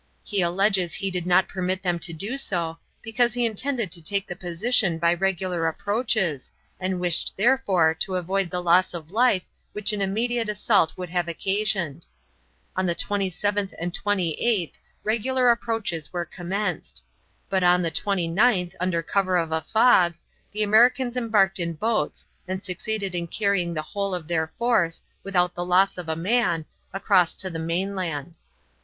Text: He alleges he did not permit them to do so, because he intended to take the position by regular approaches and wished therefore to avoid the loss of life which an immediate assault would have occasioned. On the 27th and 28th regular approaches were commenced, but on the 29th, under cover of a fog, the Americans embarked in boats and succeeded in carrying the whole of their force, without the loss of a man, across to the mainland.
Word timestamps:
He 0.23 0.41
alleges 0.41 0.95
he 0.95 1.11
did 1.11 1.27
not 1.27 1.47
permit 1.47 1.83
them 1.83 1.99
to 1.99 2.11
do 2.11 2.35
so, 2.35 2.79
because 3.03 3.35
he 3.35 3.45
intended 3.45 3.91
to 3.91 4.01
take 4.03 4.25
the 4.25 4.35
position 4.35 4.97
by 4.97 5.13
regular 5.13 5.67
approaches 5.67 6.51
and 6.79 6.99
wished 6.99 7.33
therefore 7.37 7.93
to 7.99 8.15
avoid 8.15 8.49
the 8.49 8.63
loss 8.63 8.95
of 8.95 9.11
life 9.11 9.45
which 9.73 9.93
an 9.93 10.01
immediate 10.01 10.49
assault 10.49 10.97
would 10.97 11.09
have 11.11 11.27
occasioned. 11.27 12.07
On 12.75 12.87
the 12.87 12.95
27th 12.95 13.75
and 13.79 13.93
28th 13.93 14.79
regular 15.03 15.49
approaches 15.49 16.11
were 16.11 16.25
commenced, 16.25 17.03
but 17.47 17.61
on 17.61 17.83
the 17.83 17.91
29th, 17.91 18.73
under 18.79 19.03
cover 19.03 19.37
of 19.37 19.51
a 19.51 19.61
fog, 19.61 20.15
the 20.51 20.63
Americans 20.63 21.15
embarked 21.15 21.59
in 21.59 21.73
boats 21.73 22.27
and 22.47 22.63
succeeded 22.63 23.13
in 23.13 23.27
carrying 23.27 23.75
the 23.75 23.83
whole 23.83 24.15
of 24.15 24.27
their 24.27 24.51
force, 24.57 25.03
without 25.23 25.53
the 25.53 25.63
loss 25.63 25.95
of 25.99 26.09
a 26.09 26.15
man, 26.15 26.65
across 26.91 27.35
to 27.35 27.51
the 27.51 27.59
mainland. 27.59 28.33